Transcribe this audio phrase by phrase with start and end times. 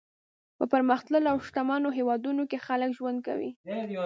[0.57, 3.49] په پرمختللو او شتمنو هېوادونو کې خلک ژوند کوي.